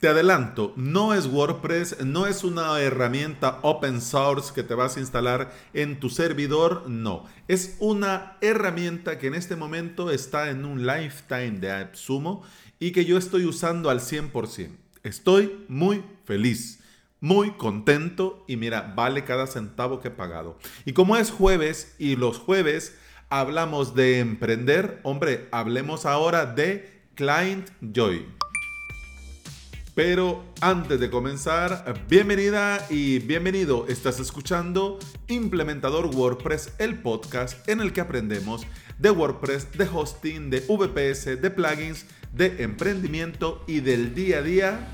[0.00, 5.00] Te adelanto, no es WordPress, no es una herramienta open source que te vas a
[5.00, 7.26] instalar en tu servidor, no.
[7.48, 12.42] Es una herramienta que en este momento está en un lifetime de AppSumo
[12.78, 14.70] y que yo estoy usando al 100%.
[15.02, 16.80] Estoy muy feliz,
[17.20, 20.58] muy contento y mira, vale cada centavo que he pagado.
[20.86, 22.96] Y como es jueves y los jueves
[23.28, 28.39] hablamos de emprender, hombre, hablemos ahora de Client Joy.
[29.94, 33.86] Pero antes de comenzar, bienvenida y bienvenido.
[33.88, 38.62] Estás escuchando Implementador WordPress, el podcast en el que aprendemos
[38.98, 44.88] de WordPress, de hosting, de VPS, de plugins, de emprendimiento y del día a día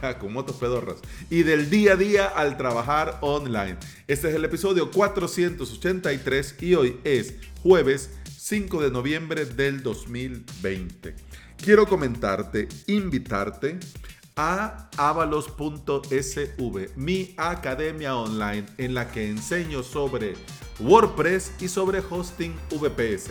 [0.20, 0.96] con motos pedorras
[1.30, 3.76] y del día a día al trabajar online.
[4.08, 11.14] Este es el episodio 483 y hoy es jueves 5 de noviembre del 2020.
[11.56, 13.78] Quiero comentarte, invitarte
[14.36, 20.34] a avalos.sv, mi academia online en la que enseño sobre
[20.78, 23.30] WordPress y sobre hosting VPS.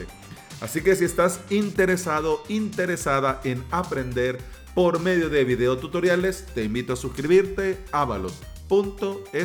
[0.61, 4.39] Así que si estás interesado, interesada en aprender
[4.73, 9.35] por medio de videotutoriales, te invito a suscribirte a avalos.sv.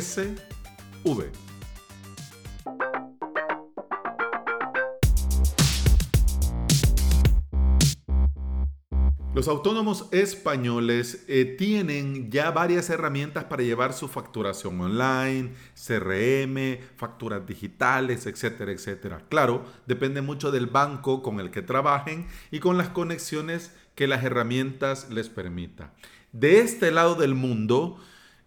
[9.41, 17.47] Los autónomos españoles eh, tienen ya varias herramientas para llevar su facturación online, CRM, facturas
[17.47, 19.23] digitales, etcétera, etcétera.
[19.29, 24.23] Claro, depende mucho del banco con el que trabajen y con las conexiones que las
[24.23, 25.91] herramientas les permita.
[26.31, 27.97] De este lado del mundo,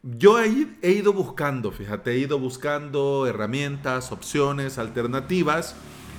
[0.04, 5.74] yo he ido buscando, fíjate, he ido buscando herramientas, opciones, alternativas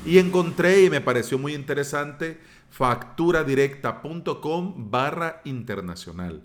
[0.05, 2.39] y encontré y me pareció muy interesante
[2.69, 6.43] facturadirecta.com barra internacional.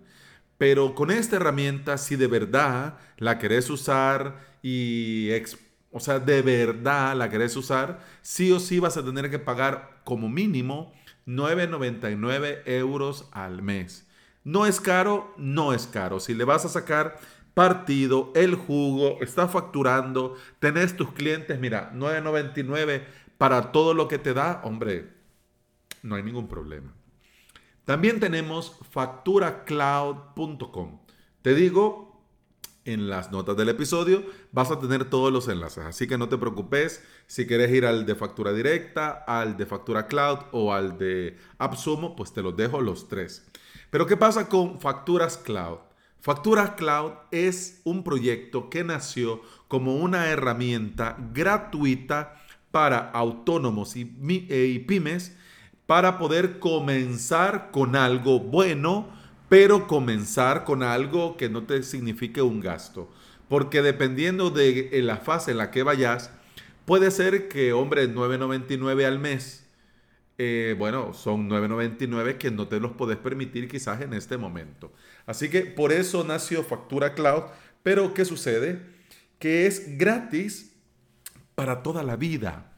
[0.57, 5.29] Pero con esta herramienta, si de verdad la querés usar y,
[5.91, 10.01] o sea, de verdad la querés usar, sí o sí vas a tener que pagar
[10.05, 10.93] como mínimo
[11.27, 14.07] 9,99 euros al mes.
[14.45, 16.21] No es caro, no es caro.
[16.21, 17.19] Si le vas a sacar
[17.55, 23.03] partido, el jugo, está facturando, tenés tus clientes, mira, 9,99
[23.41, 25.15] para todo lo que te da, hombre,
[26.03, 26.93] no hay ningún problema.
[27.87, 31.01] También tenemos facturacloud.com.
[31.41, 32.23] Te digo,
[32.85, 36.37] en las notas del episodio vas a tener todos los enlaces, así que no te
[36.37, 41.39] preocupes si quieres ir al de factura directa, al de factura cloud o al de
[41.57, 43.47] AppSumo, pues te los dejo los tres.
[43.89, 45.79] Pero ¿qué pasa con Facturas Cloud?
[46.21, 52.37] Facturas Cloud es un proyecto que nació como una herramienta gratuita
[52.71, 54.13] para autónomos y,
[54.49, 55.37] eh, y pymes
[55.87, 59.09] para poder comenzar con algo bueno,
[59.49, 63.11] pero comenzar con algo que no te signifique un gasto.
[63.49, 66.31] Porque dependiendo de la fase en la que vayas,
[66.85, 69.67] puede ser que, hombre, 9.99 al mes,
[70.39, 74.93] eh, bueno, son 9.99 que no te los puedes permitir quizás en este momento.
[75.27, 77.43] Así que por eso nació Factura Cloud,
[77.83, 78.81] pero ¿qué sucede?
[79.39, 80.70] Que es gratis
[81.55, 82.73] para toda la vida.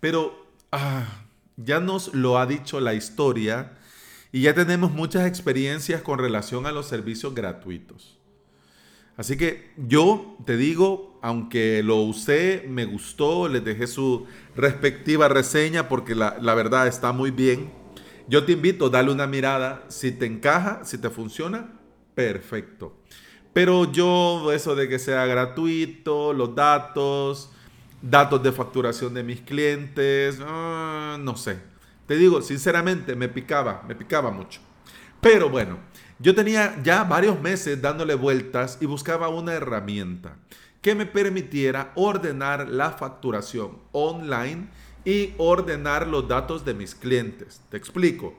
[0.00, 3.78] Pero, ah, ya nos lo ha dicho la historia
[4.32, 8.18] y ya tenemos muchas experiencias con relación a los servicios gratuitos.
[9.16, 15.88] Así que yo te digo, aunque lo usé, me gustó, les dejé su respectiva reseña
[15.88, 17.72] porque la, la verdad está muy bien.
[18.28, 19.84] Yo te invito, dale una mirada.
[19.88, 21.80] Si te encaja, si te funciona,
[22.14, 22.98] perfecto.
[23.54, 27.50] Pero yo, eso de que sea gratuito, los datos,
[28.02, 31.58] datos de facturación de mis clientes, ah, no sé.
[32.06, 34.60] Te digo, sinceramente, me picaba, me picaba mucho.
[35.20, 35.78] Pero bueno,
[36.18, 40.36] yo tenía ya varios meses dándole vueltas y buscaba una herramienta
[40.80, 44.68] que me permitiera ordenar la facturación online
[45.04, 47.60] y ordenar los datos de mis clientes.
[47.70, 48.34] Te explico.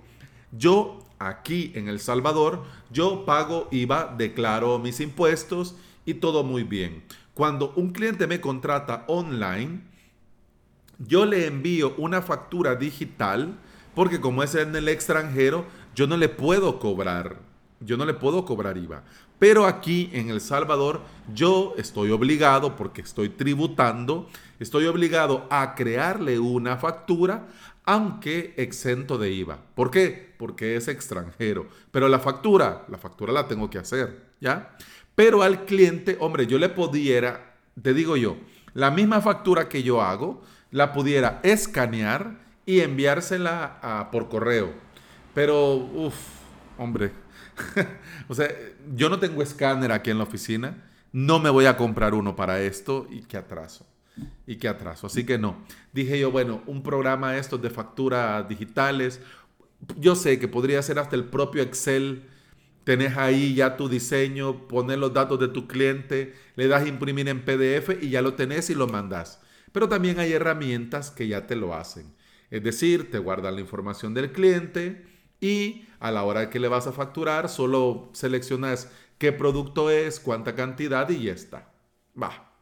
[0.52, 5.76] Yo aquí en El Salvador, yo pago IVA, declaro mis impuestos
[6.06, 7.04] y todo muy bien.
[7.38, 9.82] Cuando un cliente me contrata online,
[10.98, 13.60] yo le envío una factura digital
[13.94, 17.38] porque como es en el extranjero, yo no le puedo cobrar,
[17.80, 19.04] yo no le puedo cobrar IVA.
[19.38, 21.02] Pero aquí en El Salvador
[21.32, 24.28] yo estoy obligado, porque estoy tributando,
[24.60, 27.50] estoy obligado a crearle una factura,
[27.86, 29.60] aunque exento de IVA.
[29.76, 30.34] ¿Por qué?
[30.40, 31.68] Porque es extranjero.
[31.92, 34.76] Pero la factura, la factura la tengo que hacer, ¿ya?
[35.18, 38.38] Pero al cliente, hombre, yo le pudiera, te digo yo,
[38.76, 42.38] la misma factura que yo hago, la pudiera escanear
[42.68, 44.72] y enviársela por correo.
[45.34, 46.14] Pero, uff,
[46.78, 47.14] hombre,
[48.28, 48.48] o sea,
[48.96, 52.62] yo no tengo escáner aquí en la oficina, no me voy a comprar uno para
[52.62, 53.88] esto y qué atraso.
[54.46, 55.08] Y qué atraso.
[55.08, 55.58] Así que no.
[55.94, 59.20] Dije yo, bueno, un programa estos de facturas digitales.
[59.98, 62.22] Yo sé que podría ser hasta el propio Excel.
[62.88, 67.44] Tenés ahí ya tu diseño, poner los datos de tu cliente, le das imprimir en
[67.44, 69.42] PDF y ya lo tenés y lo mandás.
[69.74, 72.16] Pero también hay herramientas que ya te lo hacen.
[72.50, 75.06] Es decir, te guardan la información del cliente
[75.42, 80.56] y a la hora que le vas a facturar, solo seleccionas qué producto es, cuánta
[80.56, 81.70] cantidad y ya está.
[82.16, 82.54] Va.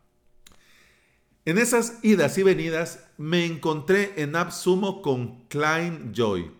[1.45, 6.51] En esas idas y venidas me encontré en AppSumo con Klein Joy.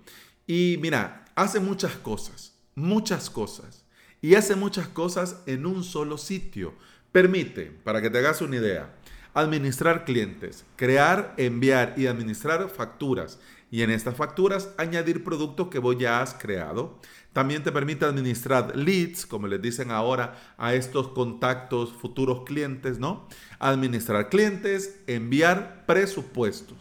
[0.46, 3.86] Y mira, hace muchas cosas, muchas cosas.
[4.22, 6.74] Y hace muchas cosas en un solo sitio.
[7.12, 8.94] Permite, para que te hagas una idea,
[9.34, 13.40] administrar clientes, crear, enviar y administrar facturas.
[13.72, 17.00] Y en estas facturas añadir productos que vos ya has creado.
[17.34, 23.28] También te permite administrar leads, como les dicen ahora a estos contactos futuros clientes, ¿no?
[23.60, 26.78] Administrar clientes, enviar presupuestos.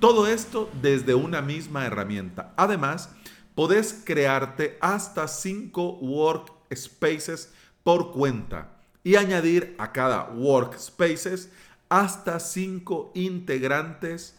[0.00, 2.54] Todo esto desde una misma herramienta.
[2.56, 3.10] Además,
[3.58, 7.52] podés crearte hasta 5 workspaces
[7.82, 8.70] por cuenta
[9.02, 11.50] y añadir a cada workspaces
[11.88, 14.36] hasta 5 integrantes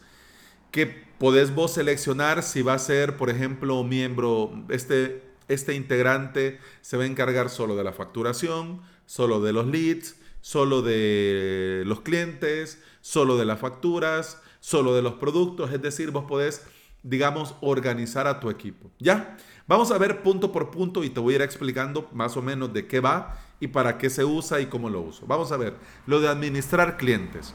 [0.70, 0.86] que
[1.18, 2.42] podés vos seleccionar.
[2.42, 7.76] Si va a ser, por ejemplo, miembro, este, este integrante se va a encargar solo
[7.76, 14.40] de la facturación, solo de los leads, solo de los clientes, solo de las facturas,
[14.60, 16.62] solo de los productos, es decir, vos podés,
[17.02, 18.90] digamos, organizar a tu equipo.
[18.98, 19.36] ¿Ya?
[19.66, 22.72] Vamos a ver punto por punto y te voy a ir explicando más o menos
[22.72, 25.26] de qué va y para qué se usa y cómo lo uso.
[25.26, 25.76] Vamos a ver,
[26.06, 27.54] lo de administrar clientes.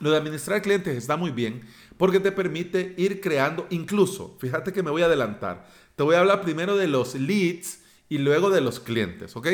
[0.00, 1.62] Lo de administrar clientes está muy bien
[1.96, 6.20] porque te permite ir creando, incluso, fíjate que me voy a adelantar, te voy a
[6.20, 9.46] hablar primero de los leads y luego de los clientes, ¿ok?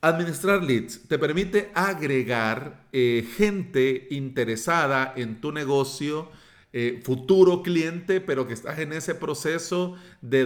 [0.00, 6.30] Administrar leads te permite agregar eh, gente interesada en tu negocio,
[6.72, 10.44] eh, futuro cliente, pero que estás en ese proceso de,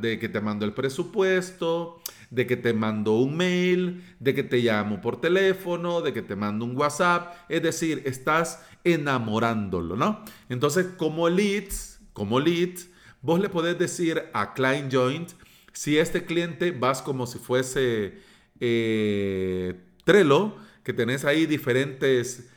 [0.00, 4.58] de que te mando el presupuesto, de que te mando un mail, de que te
[4.58, 7.34] llamo por teléfono, de que te mando un WhatsApp.
[7.48, 10.24] Es decir, estás enamorándolo, ¿no?
[10.48, 12.88] Entonces, como leads, como leads,
[13.20, 15.30] vos le podés decir a Client Joint,
[15.72, 18.14] si este cliente vas como si fuese
[18.60, 19.74] eh,
[20.04, 22.48] Trello, que tenés ahí diferentes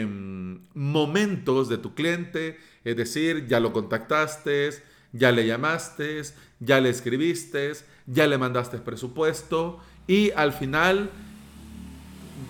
[0.00, 4.70] em, momentos de tu cliente, es decir, ya lo contactaste,
[5.12, 6.22] ya le llamaste,
[6.60, 7.72] ya le escribiste,
[8.06, 11.10] ya le mandaste presupuesto y al final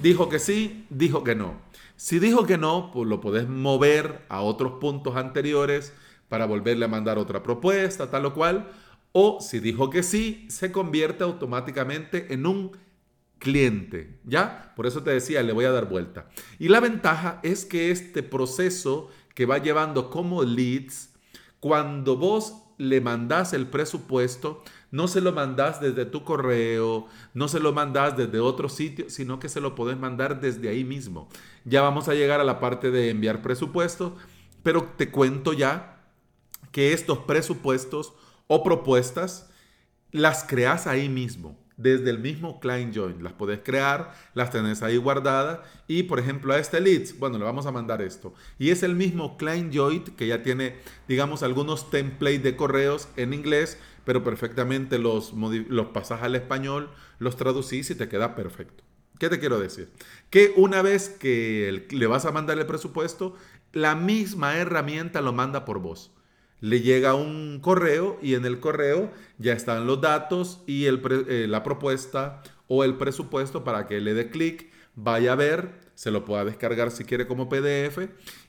[0.03, 1.55] dijo que sí, dijo que no.
[1.97, 5.95] Si dijo que no, pues lo podés mover a otros puntos anteriores
[6.29, 8.71] para volverle a mandar otra propuesta, tal o cual.
[9.13, 12.73] O si dijo que sí, se convierte automáticamente en un
[13.39, 14.73] cliente, ¿ya?
[14.77, 16.29] Por eso te decía, le voy a dar vuelta.
[16.59, 21.15] Y la ventaja es que este proceso que va llevando como leads,
[21.61, 27.61] cuando vos le mandás el presupuesto, no se lo mandás desde tu correo, no se
[27.61, 31.29] lo mandás desde otro sitio, sino que se lo podés mandar desde ahí mismo.
[31.65, 34.13] Ya vamos a llegar a la parte de enviar presupuestos,
[34.63, 36.11] pero te cuento ya
[36.73, 38.13] que estos presupuestos
[38.47, 39.51] o propuestas
[40.13, 43.23] las creas ahí mismo desde el mismo client join.
[43.23, 47.45] Las podés crear, las tenés ahí guardadas y por ejemplo a este leads, bueno, le
[47.45, 48.35] vamos a mandar esto.
[48.59, 50.77] Y es el mismo client join que ya tiene,
[51.09, 57.37] digamos, algunos templates de correos en inglés, pero perfectamente los, los pasas al español, los
[57.37, 58.85] traducís y te queda perfecto.
[59.19, 59.91] ¿Qué te quiero decir?
[60.29, 63.35] Que una vez que le vas a mandar el presupuesto,
[63.73, 66.13] la misma herramienta lo manda por vos
[66.61, 71.47] le llega un correo y en el correo ya están los datos y el eh,
[71.49, 76.25] la propuesta o el presupuesto para que le dé clic, vaya a ver, se lo
[76.25, 77.99] pueda descargar si quiere como PDF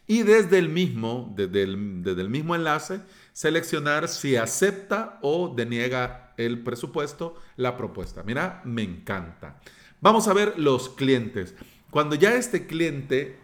[0.08, 3.02] y desde el mismo, desde el, desde el mismo enlace,
[3.34, 8.24] seleccionar si acepta o deniega el presupuesto, la propuesta.
[8.24, 9.60] Mira, me encanta.
[10.00, 11.56] Vamos a ver los clientes.
[11.90, 13.38] Cuando ya este cliente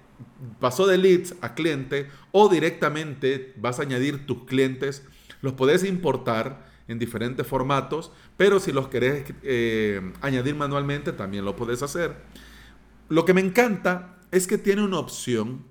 [0.59, 5.03] pasó de leads a cliente o directamente vas a añadir tus clientes,
[5.41, 11.55] los puedes importar en diferentes formatos, pero si los querés eh, añadir manualmente también lo
[11.55, 12.15] puedes hacer.
[13.09, 15.65] Lo que me encanta es que tiene una opción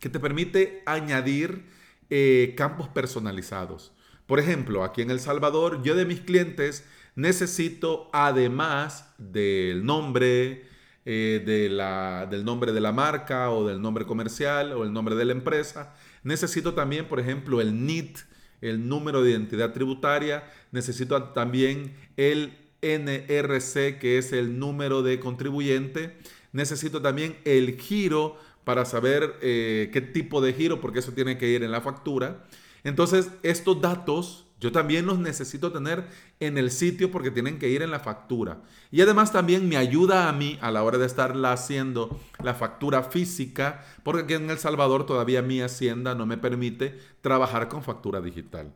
[0.00, 1.64] que te permite añadir
[2.10, 3.92] eh, campos personalizados.
[4.26, 10.66] Por ejemplo, aquí en El Salvador, yo de mis clientes necesito, además del nombre,
[11.06, 15.14] eh, de la, del nombre de la marca o del nombre comercial o el nombre
[15.14, 15.94] de la empresa.
[16.22, 18.18] Necesito también, por ejemplo, el NIT,
[18.62, 20.44] el número de identidad tributaria.
[20.72, 26.16] Necesito también el NRC, que es el número de contribuyente.
[26.52, 31.48] Necesito también el giro para saber eh, qué tipo de giro, porque eso tiene que
[31.48, 32.44] ir en la factura.
[32.82, 36.06] Entonces, estos datos yo también los necesito tener
[36.40, 38.62] en el sitio porque tienen que ir en la factura.
[38.90, 43.02] Y además también me ayuda a mí a la hora de estarla haciendo la factura
[43.02, 48.22] física, porque aquí en El Salvador todavía mi hacienda no me permite trabajar con factura
[48.22, 48.72] digital.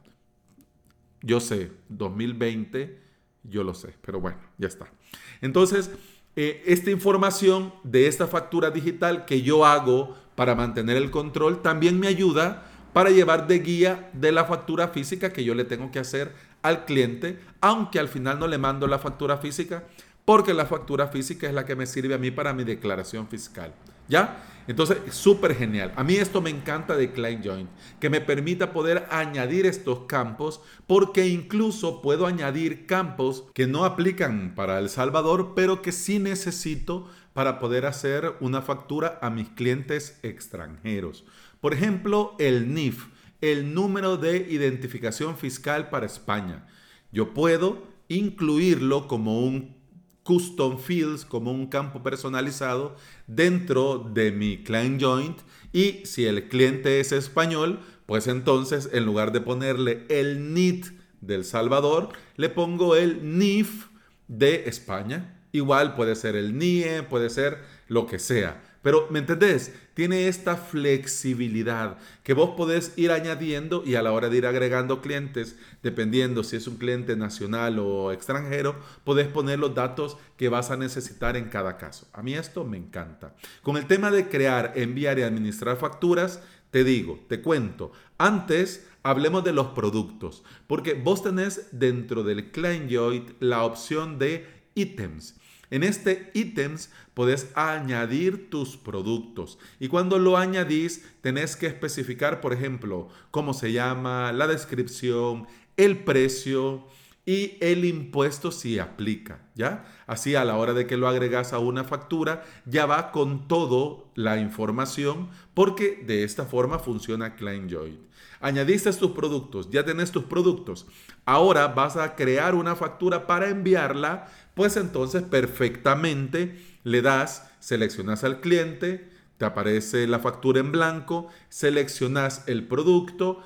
[1.23, 3.01] Yo sé, 2020,
[3.45, 4.93] yo lo sé, pero bueno, ya está.
[5.41, 5.91] Entonces,
[6.37, 11.99] eh, esta información de esta factura digital que yo hago para mantener el control también
[11.99, 12.67] me ayuda
[12.99, 16.85] para llevar de guía de la factura física que yo le tengo que hacer al
[16.85, 19.85] cliente, aunque al final no le mando la factura física,
[20.25, 23.73] porque la factura física es la que me sirve a mí para mi declaración fiscal.
[24.09, 24.43] ¿Ya?
[24.67, 25.93] Entonces, súper genial.
[25.95, 31.29] A mí esto me encanta de ClientJoint, que me permita poder añadir estos campos, porque
[31.29, 37.61] incluso puedo añadir campos que no aplican para El Salvador, pero que sí necesito para
[37.61, 41.25] poder hacer una factura a mis clientes extranjeros.
[41.61, 43.07] Por ejemplo, el NIF,
[43.41, 46.67] el número de identificación fiscal para España.
[47.13, 49.77] Yo puedo incluirlo como un
[50.23, 52.97] custom fields, como un campo personalizado
[53.27, 55.39] dentro de mi client joint
[55.73, 60.87] y si el cliente es español, pues entonces en lugar de ponerle el NIT
[61.21, 63.87] del Salvador, le pongo el NIF
[64.29, 65.41] de España.
[65.53, 68.63] Igual puede ser el NIE, puede ser lo que sea.
[68.83, 69.75] Pero, ¿me entendés?
[69.95, 75.03] Tiene esta flexibilidad que vos podés ir añadiendo y a la hora de ir agregando
[75.03, 80.71] clientes, dependiendo si es un cliente nacional o extranjero, podés poner los datos que vas
[80.71, 82.07] a necesitar en cada caso.
[82.13, 83.35] A mí esto me encanta.
[83.63, 87.93] Con el tema de crear, enviar y administrar facturas, te digo, te cuento.
[88.19, 95.35] Antes hablemos de los productos, porque vos tenés dentro del ClientJoy la opción de ítems.
[95.71, 102.53] En este ítems puedes añadir tus productos y cuando lo añadís tenés que especificar, por
[102.53, 105.47] ejemplo, cómo se llama, la descripción,
[105.77, 106.87] el precio
[107.29, 109.85] y el impuesto si aplica, ¿ya?
[110.07, 114.11] Así a la hora de que lo agregas a una factura ya va con todo
[114.15, 117.99] la información porque de esta forma funciona ClientJoy.
[118.41, 120.87] Añadiste tus productos, ya tenés tus productos.
[121.27, 128.41] Ahora vas a crear una factura para enviarla pues entonces perfectamente le das, seleccionas al
[128.41, 133.41] cliente, te aparece la factura en blanco, seleccionas el producto,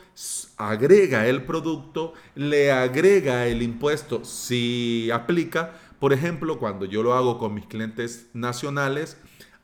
[0.57, 5.75] agrega el producto, le agrega el impuesto si aplica.
[6.01, 9.19] Por ejemplo, cuando yo lo hago con mis clientes nacionales,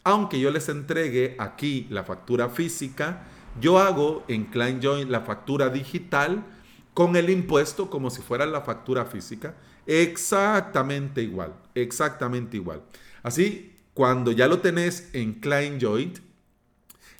[0.05, 3.25] aunque yo les entregue aquí la factura física,
[3.59, 6.45] yo hago en ClientJoin la factura digital
[6.93, 9.55] con el impuesto como si fuera la factura física
[9.88, 12.83] Exactamente igual, exactamente igual.
[13.23, 16.18] Así, cuando ya lo tenés en ClientJoint,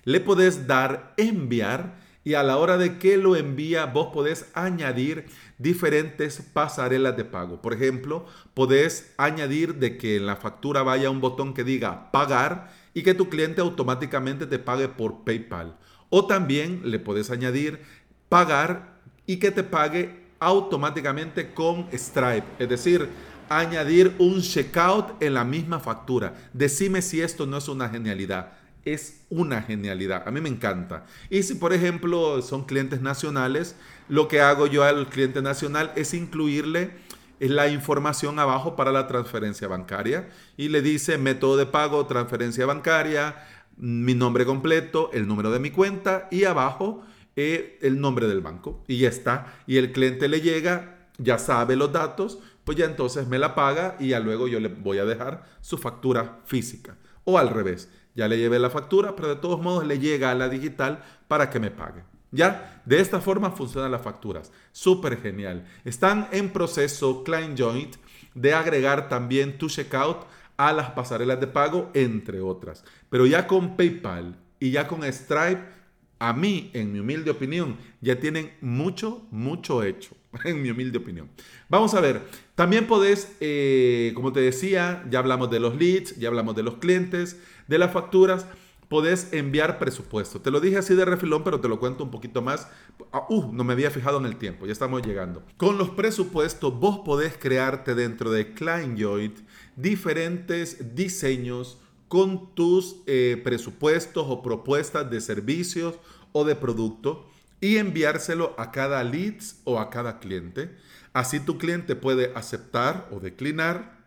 [0.04, 5.25] le podés dar enviar y a la hora de que lo envía, vos podés añadir
[5.56, 7.62] diferentes pasarelas de pago.
[7.62, 12.70] Por ejemplo, podés añadir de que en la factura vaya un botón que diga pagar
[12.92, 15.78] y que tu cliente automáticamente te pague por PayPal.
[16.10, 17.80] O también le podés añadir
[18.28, 22.47] pagar y que te pague automáticamente con Stripe.
[22.59, 23.09] Es decir,
[23.49, 26.35] añadir un checkout en la misma factura.
[26.52, 28.52] Decime si esto no es una genialidad.
[28.85, 30.26] Es una genialidad.
[30.26, 31.04] A mí me encanta.
[31.28, 33.76] Y si, por ejemplo, son clientes nacionales,
[34.09, 36.92] lo que hago yo al cliente nacional es incluirle
[37.40, 43.37] la información abajo para la transferencia bancaria y le dice método de pago, transferencia bancaria,
[43.76, 47.04] mi nombre completo, el número de mi cuenta y abajo
[47.40, 49.61] eh, el nombre del banco y ya está.
[49.68, 53.95] Y el cliente le llega, ya sabe los datos, pues ya entonces me la paga
[54.00, 56.97] y ya luego yo le voy a dejar su factura física.
[57.23, 60.35] O al revés, ya le llevé la factura, pero de todos modos le llega a
[60.35, 62.02] la digital para que me pague.
[62.33, 62.83] ¿Ya?
[62.85, 64.50] De esta forma funcionan las facturas.
[64.73, 65.64] Súper genial.
[65.85, 67.95] Están en proceso ClientJoint
[68.35, 70.26] de agregar también tu checkout
[70.57, 72.83] a las pasarelas de pago, entre otras.
[73.11, 75.77] Pero ya con PayPal y ya con Stripe
[76.18, 81.28] a mí, en mi humilde opinión, ya tienen mucho, mucho hecho, en mi humilde opinión.
[81.68, 82.22] Vamos a ver,
[82.54, 86.76] también podés, eh, como te decía, ya hablamos de los leads, ya hablamos de los
[86.76, 88.46] clientes, de las facturas,
[88.88, 90.40] podés enviar presupuesto.
[90.40, 92.68] Te lo dije así de refilón, pero te lo cuento un poquito más.
[93.12, 95.42] Ah, uh, no me había fijado en el tiempo, ya estamos llegando.
[95.56, 99.38] Con los presupuestos, vos podés crearte dentro de ClientJoint
[99.76, 101.78] diferentes diseños,
[102.09, 105.95] con tus eh, presupuestos o propuestas de servicios
[106.33, 107.29] o de producto
[107.61, 110.77] y enviárselo a cada leads o a cada cliente.
[111.12, 113.99] Así tu cliente puede aceptar o declinar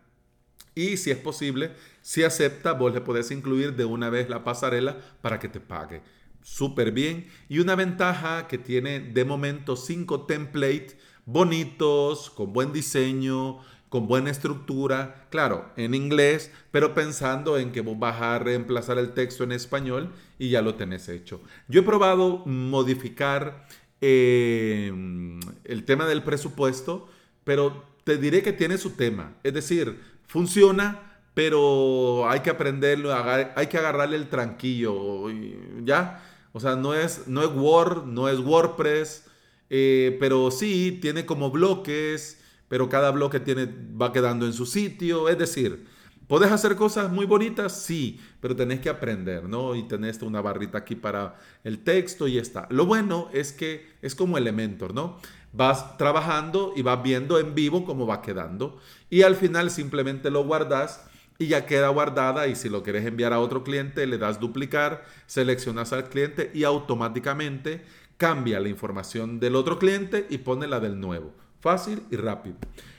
[0.74, 4.98] y si es posible, si acepta, vos le podés incluir de una vez la pasarela
[5.20, 6.02] para que te pague.
[6.42, 7.28] Súper bien.
[7.48, 13.60] Y una ventaja que tiene de momento cinco templates bonitos, con buen diseño,
[13.92, 19.12] con buena estructura, claro, en inglés, pero pensando en que vos vas a reemplazar el
[19.12, 20.08] texto en español
[20.38, 21.42] y ya lo tenés hecho.
[21.68, 23.66] Yo he probado modificar
[24.00, 24.90] eh,
[25.64, 27.06] el tema del presupuesto,
[27.44, 29.34] pero te diré que tiene su tema.
[29.42, 35.28] Es decir, funciona, pero hay que aprenderlo, hay que agarrarle el tranquillo,
[35.84, 36.24] ¿ya?
[36.54, 39.26] O sea, no es, no es Word, no es WordPress,
[39.68, 42.41] eh, pero sí tiene como bloques,
[42.72, 43.68] pero cada bloque tiene,
[44.00, 45.28] va quedando en su sitio.
[45.28, 45.84] Es decir,
[46.26, 47.82] ¿Podés hacer cosas muy bonitas?
[47.82, 49.74] Sí, pero tenés que aprender, ¿no?
[49.74, 52.66] Y tenés una barrita aquí para el texto y está.
[52.70, 55.18] Lo bueno es que es como Elementor, ¿no?
[55.52, 58.78] Vas trabajando y vas viendo en vivo cómo va quedando.
[59.10, 61.04] Y al final simplemente lo guardas
[61.38, 65.04] y ya queda guardada y si lo quieres enviar a otro cliente le das duplicar,
[65.26, 67.84] seleccionas al cliente y automáticamente
[68.16, 71.41] cambia la información del otro cliente y pone la del nuevo.
[71.62, 72.56] Fácil y rápido.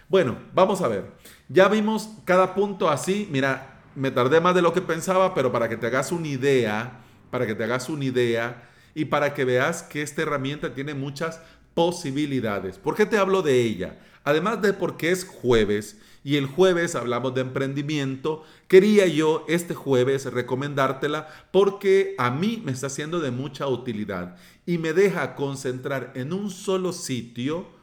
[0.08, 1.12] Bueno, vamos a ver.
[1.50, 3.27] Ya vimos cada punto así.
[3.29, 7.01] Mira, me tardé más de lo que pensaba, pero para que te hagas una idea,
[7.29, 11.41] para que te hagas una idea y para que veas que esta herramienta tiene muchas
[11.74, 12.77] posibilidades.
[12.77, 14.00] ¿Por qué te hablo de ella?
[14.24, 20.32] Además de porque es jueves y el jueves hablamos de emprendimiento, quería yo este jueves
[20.32, 26.32] recomendártela porque a mí me está siendo de mucha utilidad y me deja concentrar en
[26.32, 27.83] un solo sitio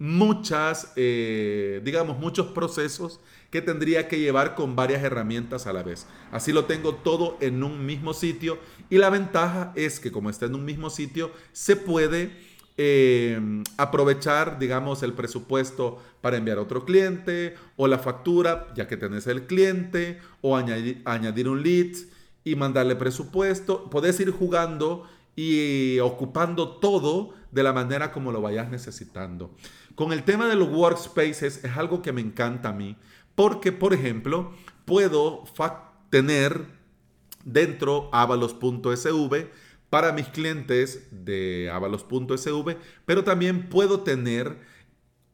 [0.00, 3.20] muchas, eh, digamos, muchos procesos
[3.52, 6.06] que tendría que llevar con varias herramientas a la vez.
[6.32, 10.46] Así lo tengo todo en un mismo sitio y la ventaja es que como está
[10.46, 12.50] en un mismo sitio, se puede
[12.82, 18.96] Em, aprovechar, digamos, el presupuesto para enviar a otro cliente o la factura, ya que
[18.96, 21.94] tenés el cliente, o añadir, añadir un lead
[22.42, 23.90] y mandarle presupuesto.
[23.90, 25.06] Podés ir jugando
[25.42, 29.56] y ocupando todo de la manera como lo vayas necesitando.
[29.94, 32.98] Con el tema de los workspaces es algo que me encanta a mí,
[33.34, 34.52] porque, por ejemplo,
[34.84, 35.44] puedo
[36.10, 36.66] tener
[37.42, 39.48] dentro avalos.sv
[39.88, 42.76] para mis clientes de avalos.sv,
[43.06, 44.58] pero también puedo tener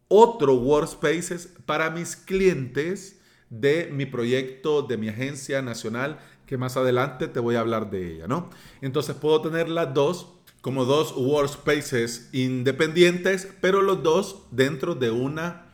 [0.07, 7.29] otro workspaces para mis clientes de mi proyecto, de mi agencia nacional, que más adelante
[7.29, 8.51] te voy a hablar de ella, ¿no?
[8.81, 10.29] Entonces puedo tener las dos
[10.61, 15.67] como dos workspaces independientes, pero los dos dentro de una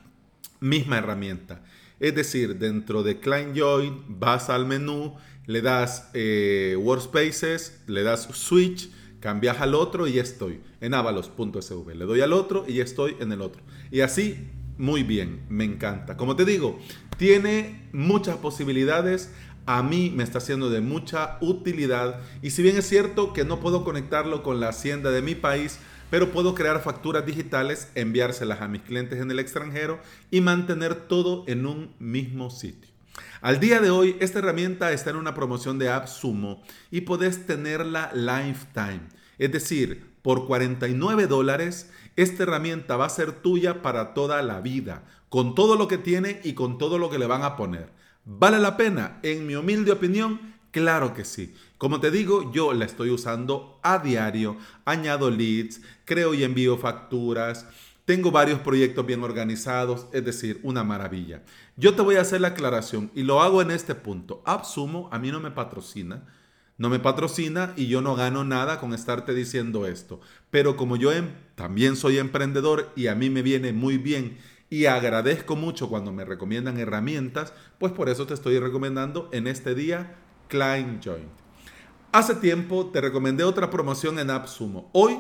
[0.61, 1.63] misma herramienta.
[2.01, 5.15] Es decir, dentro de Client Join vas al menú,
[5.47, 11.95] le das eh, Workspaces, le das Switch, cambias al otro y ya estoy en avalos.sv.
[11.95, 13.63] Le doy al otro y estoy en el otro.
[13.91, 16.17] Y así, muy bien, me encanta.
[16.17, 16.79] Como te digo,
[17.19, 19.33] tiene muchas posibilidades.
[19.67, 22.21] A mí me está siendo de mucha utilidad.
[22.43, 25.79] Y si bien es cierto que no puedo conectarlo con la hacienda de mi país,
[26.11, 31.45] pero puedo crear facturas digitales, enviárselas a mis clientes en el extranjero y mantener todo
[31.47, 32.91] en un mismo sitio.
[33.41, 38.11] Al día de hoy, esta herramienta está en una promoción de AppSumo y podés tenerla
[38.15, 39.03] lifetime.
[39.39, 45.05] Es decir, por 49 dólares, esta herramienta va a ser tuya para toda la vida,
[45.29, 47.89] con todo lo que tiene y con todo lo que le van a poner.
[48.25, 49.19] ¿Vale la pena?
[49.23, 51.55] En mi humilde opinión, claro que sí.
[51.77, 57.67] Como te digo, yo la estoy usando a diario, añado leads, creo y envío facturas,
[58.05, 61.43] tengo varios proyectos bien organizados, es decir, una maravilla.
[61.77, 64.43] Yo te voy a hacer la aclaración y lo hago en este punto.
[64.45, 66.27] AppSumo a mí no me patrocina.
[66.79, 70.21] No me patrocina y yo no gano nada con estarte diciendo esto.
[70.51, 74.39] Pero como yo em, también soy emprendedor y a mí me viene muy bien
[74.73, 79.75] y agradezco mucho cuando me recomiendan herramientas, pues por eso te estoy recomendando en este
[79.75, 80.17] día
[80.49, 81.29] Client Joint.
[82.11, 84.89] Hace tiempo te recomendé otra promoción en AppSumo.
[84.95, 85.19] Hoy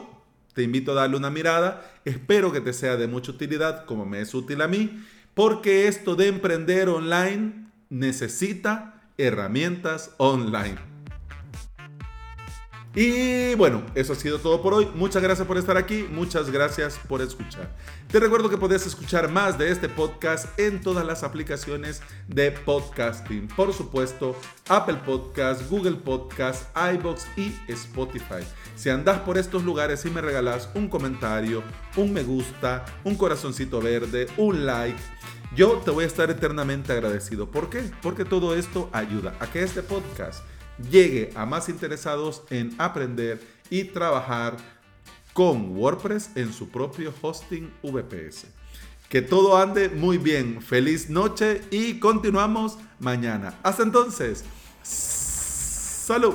[0.55, 1.87] te invito a darle una mirada.
[2.07, 6.17] Espero que te sea de mucha utilidad como me es útil a mí, porque esto
[6.17, 10.92] de emprender online necesita herramientas online.
[12.95, 14.87] Y bueno, eso ha sido todo por hoy.
[14.95, 17.75] Muchas gracias por estar aquí, muchas gracias por escuchar.
[18.09, 23.49] Te recuerdo que puedes escuchar más de este podcast en todas las aplicaciones de podcasting.
[23.49, 24.37] Por supuesto,
[24.69, 28.45] Apple Podcast, Google Podcast, iBox y Spotify.
[28.77, 31.63] Si andas por estos lugares y me regalas un comentario,
[31.97, 35.01] un me gusta, un corazoncito verde, un like,
[35.57, 37.51] yo te voy a estar eternamente agradecido.
[37.51, 37.91] ¿Por qué?
[38.03, 40.45] Porque todo esto ayuda a que este podcast
[40.91, 43.41] llegue a más interesados en aprender
[43.71, 44.57] y trabajar
[45.33, 48.47] con WordPress en su propio hosting VPS.
[49.09, 50.63] Que todo ande muy bien.
[50.63, 53.59] Feliz noche y continuamos mañana.
[53.63, 54.45] Hasta entonces.
[54.83, 56.35] Salud.